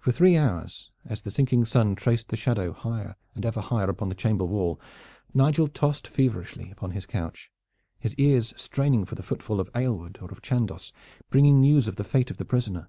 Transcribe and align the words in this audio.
For 0.00 0.12
three 0.12 0.34
hours, 0.38 0.90
as 1.04 1.20
the 1.20 1.30
sinking 1.30 1.66
sun 1.66 1.94
traced 1.94 2.28
the 2.28 2.38
shadow 2.38 2.72
higher 2.72 3.16
and 3.34 3.44
ever 3.44 3.60
higher 3.60 3.90
upon 3.90 4.08
the 4.08 4.14
chamber 4.14 4.46
wall, 4.46 4.80
Nigel 5.34 5.68
tossed 5.68 6.08
feverishly 6.08 6.70
upon 6.70 6.92
his 6.92 7.04
couch, 7.04 7.52
his 8.00 8.14
ears 8.14 8.54
straining 8.56 9.04
for 9.04 9.14
the 9.14 9.22
footfall 9.22 9.60
of 9.60 9.68
Aylward 9.74 10.16
or 10.22 10.30
of 10.30 10.40
Chandos, 10.40 10.90
bringing 11.28 11.60
news 11.60 11.86
of 11.86 11.96
the 11.96 12.02
fate 12.04 12.30
of 12.30 12.38
the 12.38 12.46
prisoner. 12.46 12.88